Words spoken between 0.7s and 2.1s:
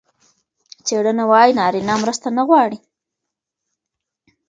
څېړنه وايي نارینه